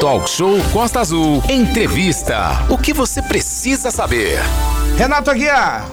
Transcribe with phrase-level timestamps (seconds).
[0.00, 1.42] Talk Show Costa Azul.
[1.48, 2.64] Entrevista.
[2.68, 4.38] O que você precisa saber?
[4.96, 5.88] Renato Aguiar.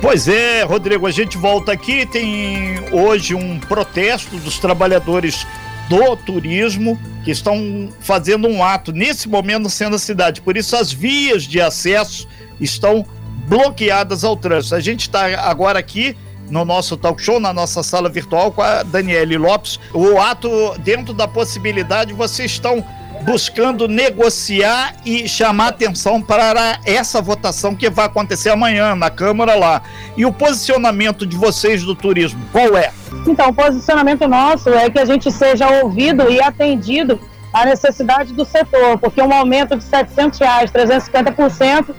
[0.00, 2.06] Pois é, Rodrigo, a gente volta aqui.
[2.06, 5.46] Tem hoje um protesto dos trabalhadores
[5.90, 10.40] do turismo que estão fazendo um ato nesse momento no centro da cidade.
[10.40, 12.26] Por isso, as vias de acesso
[12.58, 13.04] estão
[13.46, 14.74] bloqueadas ao trânsito.
[14.74, 16.16] A gente está agora aqui
[16.50, 19.78] no nosso talk show, na nossa sala virtual com a Daniele Lopes.
[19.92, 22.82] O ato, dentro da possibilidade, vocês estão
[23.28, 29.82] buscando negociar e chamar atenção para essa votação que vai acontecer amanhã na Câmara lá.
[30.16, 32.90] E o posicionamento de vocês do turismo, qual é?
[33.26, 37.20] Então, o posicionamento nosso é que a gente seja ouvido e atendido
[37.52, 41.94] à necessidade do setor, porque um aumento de 700 reais, 350%,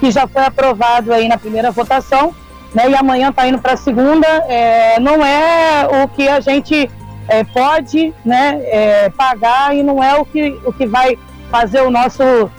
[0.00, 2.34] que já foi aprovado aí na primeira votação,
[2.74, 6.90] né, e amanhã está indo para a segunda, é, não é o que a gente
[7.28, 11.18] é, pode né, é, pagar e não é o que, o que vai
[11.50, 12.50] fazer o nosso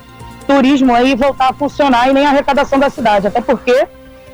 [0.47, 3.87] turismo aí voltar a funcionar e nem a arrecadação da cidade, até porque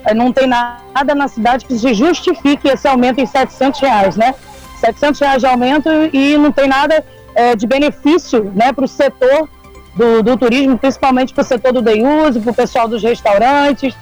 [0.05, 4.33] é, não tem nada na cidade que se justifique esse aumento em 700 reais, né?
[4.80, 7.03] 700 reais de aumento e não tem nada
[7.36, 9.48] é, de benefício né, para o setor
[9.95, 13.95] do, do, turismo, principalmente para o setor do day use, para o pessoal dos restaurantes,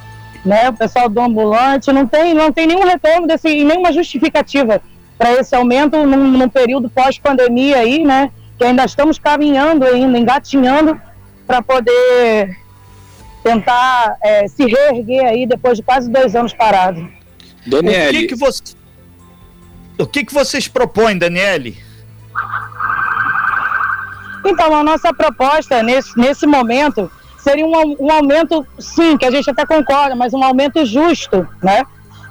[0.46, 4.82] né, o pessoal do ambulante, não tem, não tem nenhum retorno desse, nenhuma justificativa
[5.20, 8.32] para esse aumento num, num período pós-pandemia aí, né?
[8.58, 11.00] Que ainda estamos caminhando ainda, engatinhando
[11.46, 12.58] para poder
[13.44, 17.06] tentar é, se reerguer aí depois de quase dois anos parado.
[17.68, 18.64] Daniele, o que, que, você,
[19.98, 21.78] o que, que vocês propõem, Daniele?
[24.46, 29.50] Então, a nossa proposta nesse, nesse momento seria um, um aumento, sim, que a gente
[29.50, 31.84] até concorda, mas um aumento justo, né?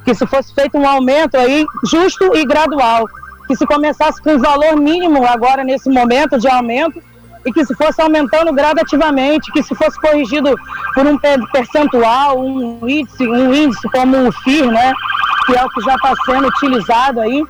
[0.08, 3.04] Que se fosse feito um aumento aí justo e gradual,
[3.46, 7.02] que se começasse com um valor mínimo agora nesse momento de aumento
[7.44, 10.56] e que se fosse aumentando gradativamente, que se fosse corrigido
[10.94, 11.18] por um
[11.52, 14.94] percentual, um índice, um índice como o FIR, né,
[15.44, 17.44] que é o que já está sendo utilizado aí.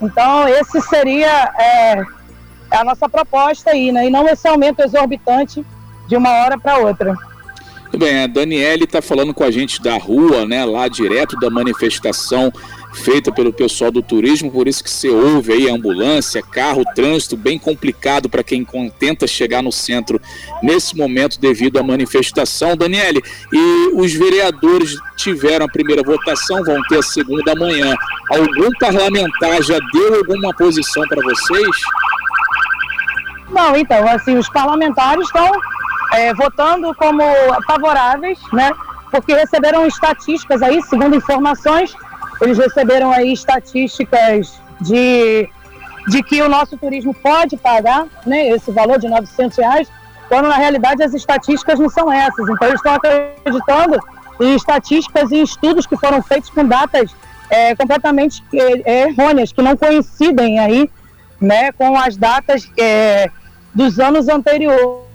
[0.00, 2.04] Então, esse seria é,
[2.70, 5.66] a nossa proposta aí, né, e não esse aumento exorbitante
[6.06, 7.16] de uma hora para outra.
[7.86, 11.48] Muito bem, a Daniele está falando com a gente da rua, né, lá direto da
[11.48, 12.52] manifestação
[12.92, 17.58] feita pelo pessoal do turismo, por isso que você ouve aí ambulância, carro, trânsito bem
[17.58, 18.66] complicado para quem
[18.98, 20.20] tenta chegar no centro
[20.62, 22.76] nesse momento devido à manifestação.
[22.76, 27.94] Daniele, e os vereadores tiveram a primeira votação, vão ter a segunda amanhã.
[28.30, 31.76] Algum parlamentar já deu alguma posição para vocês?
[33.50, 35.52] Não, então, assim, os parlamentares estão
[36.16, 37.22] é, votando como
[37.66, 38.70] favoráveis, né?
[39.10, 41.94] Porque receberam estatísticas aí, segundo informações,
[42.40, 45.48] eles receberam aí estatísticas de,
[46.08, 48.48] de que o nosso turismo pode pagar, né?
[48.48, 49.88] Esse valor de 900 reais,
[50.28, 52.48] quando na realidade as estatísticas não são essas.
[52.48, 53.98] Então eles estão acreditando
[54.40, 57.14] em estatísticas e estudos que foram feitos com datas
[57.48, 60.90] é, completamente é, errôneas, que não coincidem aí,
[61.38, 61.72] né?
[61.72, 63.30] Com as datas é,
[63.74, 65.05] dos anos anteriores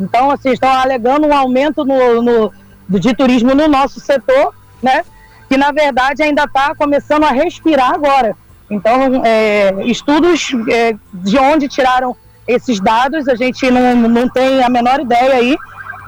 [0.00, 2.52] então, assim, estão alegando um aumento no, no,
[2.98, 5.04] de turismo no nosso setor, né?
[5.48, 8.36] Que na verdade ainda está começando a respirar agora.
[8.68, 12.16] Então, é, estudos é, de onde tiraram
[12.46, 15.56] esses dados, a gente não, não tem a menor ideia aí.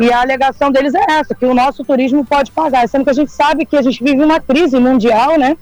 [0.00, 3.14] E a alegação deles é essa, que o nosso turismo pode pagar, sendo que a
[3.14, 5.56] gente sabe que a gente vive uma crise mundial, né?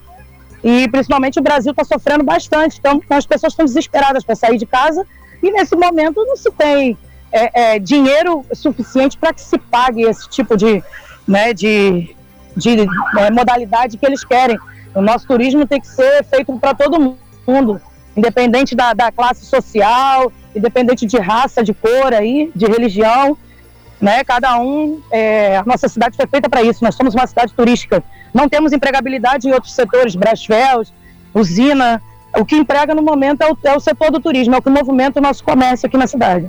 [0.62, 2.78] E principalmente o Brasil está sofrendo bastante.
[2.78, 5.04] Então, as pessoas estão desesperadas para sair de casa
[5.42, 6.96] e nesse momento não se tem
[7.32, 10.82] é, é, dinheiro suficiente para que se pague esse tipo de,
[11.26, 12.14] né, de,
[12.56, 12.86] de
[13.18, 14.58] é, modalidade que eles querem.
[14.94, 17.16] O nosso turismo tem que ser feito para todo
[17.46, 17.80] mundo,
[18.16, 23.36] independente da, da, classe social, independente de raça, de cor aí, de religião,
[24.00, 24.24] né?
[24.24, 26.82] Cada um, é, a nossa cidade foi feita para isso.
[26.82, 28.02] Nós somos uma cidade turística.
[28.32, 30.92] Não temos empregabilidade em outros setores, Brasfels,
[31.34, 32.02] usina.
[32.36, 34.70] O que emprega no momento é o, é o setor do turismo, é o que
[34.70, 36.48] movimenta o nosso comércio aqui na cidade.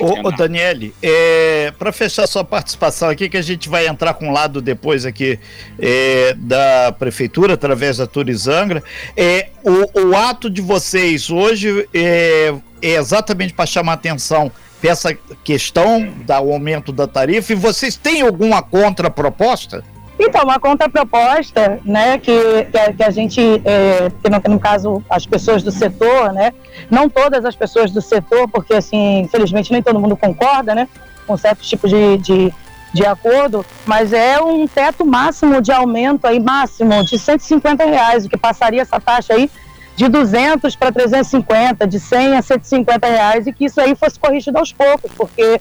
[0.00, 4.28] Ô, ô Daniele, é, para fechar sua participação aqui, que a gente vai entrar com
[4.28, 5.38] um lado depois aqui
[5.78, 8.82] é, da prefeitura, através da Turizangra,
[9.16, 14.50] é, o, o ato de vocês hoje é, é exatamente para chamar atenção
[14.80, 19.82] para essa questão do aumento da tarifa e vocês têm alguma contraproposta?
[20.18, 22.32] Então, uma contraproposta, né, que,
[22.72, 26.54] que, que a gente, é, que no, no, caso as pessoas do setor, né,
[26.90, 30.88] não todas as pessoas do setor, porque assim, infelizmente nem todo mundo concorda, né,
[31.26, 32.52] com certos tipos de, de,
[32.94, 38.28] de acordo, mas é um teto máximo de aumento aí, máximo de 150 reais, o
[38.28, 39.50] que passaria essa taxa aí
[39.96, 44.58] de 200 para 350, de 100 a 150 reais, e que isso aí fosse corrigido
[44.58, 45.60] aos poucos, porque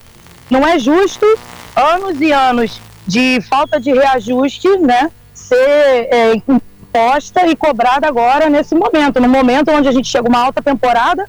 [0.49, 1.25] não é justo
[1.75, 5.55] anos e anos de falta de reajuste, né, ser
[6.11, 10.61] é, imposta e cobrada agora nesse momento, no momento onde a gente chega uma alta
[10.61, 11.27] temporada,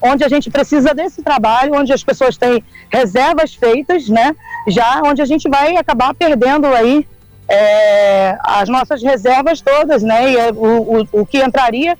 [0.00, 4.34] onde a gente precisa desse trabalho, onde as pessoas têm reservas feitas, né,
[4.68, 7.06] já onde a gente vai acabar perdendo aí
[7.48, 11.96] é, as nossas reservas todas, né, e é o, o, o que entraria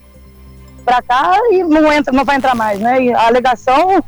[0.86, 3.02] para cá e não entra, não vai entrar mais, né?
[3.02, 4.02] E a alegação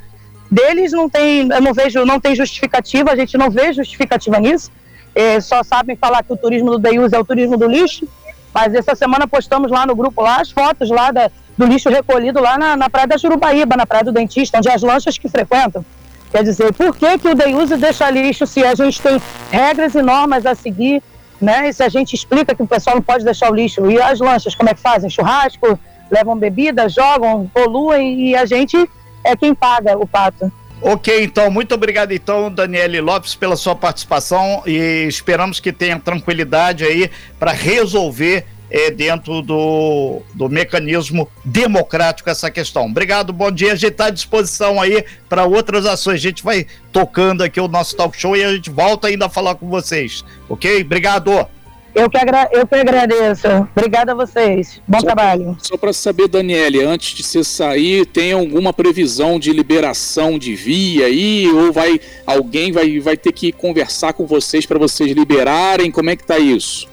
[0.49, 4.71] deles não tem, eu não vejo, não tem justificativa, a gente não vê justificativa nisso.
[5.19, 8.07] É, só sabem falar que o turismo do Deus é o turismo do lixo,
[8.55, 12.41] mas essa semana postamos lá no grupo lá as fotos lá da, do lixo recolhido
[12.41, 15.85] lá na, na praia da Jurubaíba, na praia do Dentista, onde as lanchas que frequentam.
[16.31, 19.21] Quer dizer, por que, que o Deus deixa lixo se a gente tem
[19.51, 21.03] regras e normas a seguir,
[21.41, 21.69] né?
[21.69, 23.91] E se a gente explica que o pessoal não pode deixar o lixo.
[23.91, 25.11] E as lanchas, como é que fazem?
[25.11, 25.77] Churrasco,
[26.09, 28.77] levam bebida, jogam, poluem e a gente
[29.25, 30.53] é quem paga o pato.
[30.81, 36.85] Ok, então, muito obrigado então, Daniele Lopes, pela sua participação e esperamos que tenha tranquilidade
[36.85, 42.87] aí para resolver é, dentro do, do mecanismo democrático essa questão.
[42.87, 43.73] Obrigado, bom dia.
[43.73, 46.17] A gente está à disposição aí para outras ações.
[46.17, 49.31] A gente vai tocando aqui o nosso talk show e a gente volta ainda a
[49.31, 50.25] falar com vocês.
[50.49, 50.83] Ok?
[50.83, 51.49] Obrigado.
[51.95, 53.49] Eu que, agra eu que agradeço.
[53.75, 54.81] Obrigada a vocês.
[54.87, 55.45] Bom só trabalho.
[55.45, 60.55] Pra, só para saber, Daniele, antes de você sair, tem alguma previsão de liberação de
[60.55, 61.49] via aí?
[61.51, 65.91] Ou vai alguém vai, vai ter que conversar com vocês para vocês liberarem?
[65.91, 66.89] Como é que tá isso?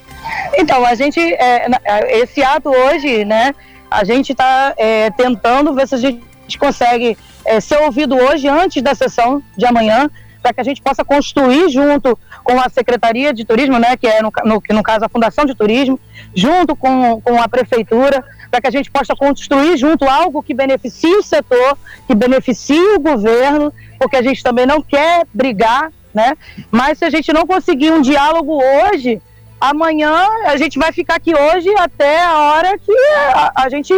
[0.57, 3.53] Então, a gente, é, é, esse ato hoje, né,
[3.89, 6.24] a gente está é, tentando ver se a gente
[6.57, 10.09] consegue é, ser ouvido hoje, antes da sessão de amanhã,
[10.45, 14.21] para que a gente possa construir junto com a Secretaria de Turismo, né, que é
[14.21, 16.00] no, no, no caso a Fundação de Turismo,
[16.36, 21.15] junto com, com a Prefeitura, para que a gente possa construir junto algo que beneficie
[21.15, 21.75] o setor,
[22.06, 26.38] que beneficie o governo, porque a gente também não quer brigar, né?
[26.69, 29.19] Mas se a gente não conseguir um diálogo hoje,
[29.59, 32.95] amanhã a gente vai ficar aqui hoje até a hora que
[33.33, 33.95] a, a gente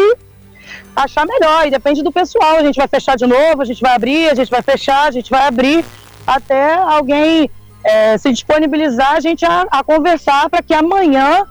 [0.95, 3.93] achar melhor, e depende do pessoal, a gente vai fechar de novo, a gente vai
[3.93, 5.85] abrir, a gente vai fechar, a gente vai abrir,
[6.27, 7.50] até alguém
[7.83, 11.45] é, se disponibilizar a gente a, a conversar para que amanhã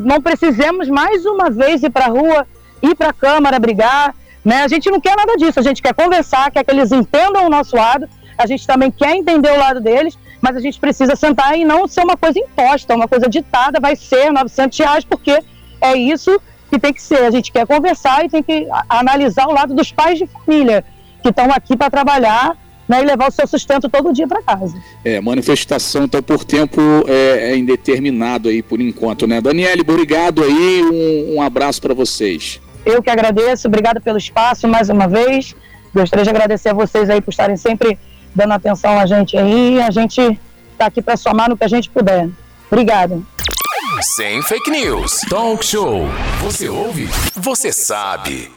[0.00, 2.46] não precisemos mais uma vez ir para a rua,
[2.82, 4.12] ir para a Câmara brigar.
[4.44, 4.62] Né?
[4.64, 7.50] A gente não quer nada disso, a gente quer conversar, quer que eles entendam o
[7.50, 11.56] nosso lado, a gente também quer entender o lado deles, mas a gente precisa sentar
[11.56, 15.42] e não ser uma coisa imposta, uma coisa ditada, vai ser 900 reais, porque
[15.80, 17.24] é isso que tem que ser.
[17.24, 20.84] A gente quer conversar e tem que analisar o lado dos pais de família
[21.22, 22.56] que estão aqui para trabalhar
[22.88, 24.76] né, e levar o seu sustento todo dia para casa.
[25.04, 29.40] É, manifestação então por tempo é, é, indeterminado aí por enquanto, né?
[29.40, 32.60] Daniele, obrigado aí, um, um abraço para vocês.
[32.84, 35.54] Eu que agradeço, obrigado pelo espaço mais uma vez.
[35.92, 37.98] Gostaria de agradecer a vocês aí por estarem sempre
[38.34, 39.80] dando atenção a gente aí.
[39.80, 40.20] A gente
[40.72, 42.28] está aqui para somar no que a gente puder.
[42.70, 43.26] Obrigado.
[44.02, 45.20] Sem fake news.
[45.28, 46.06] Talk show.
[46.42, 47.08] Você ouve?
[47.34, 48.50] Você sabe.